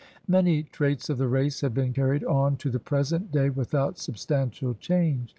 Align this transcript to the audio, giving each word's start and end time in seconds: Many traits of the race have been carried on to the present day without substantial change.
Many 0.27 0.63
traits 0.63 1.11
of 1.11 1.19
the 1.19 1.27
race 1.27 1.61
have 1.61 1.75
been 1.75 1.93
carried 1.93 2.23
on 2.23 2.55
to 2.57 2.71
the 2.71 2.79
present 2.79 3.31
day 3.31 3.51
without 3.51 3.99
substantial 3.99 4.73
change. 4.73 5.29